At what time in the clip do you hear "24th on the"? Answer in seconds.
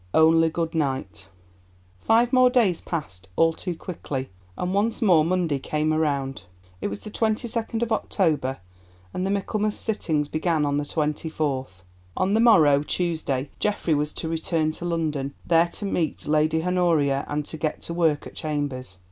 10.85-12.39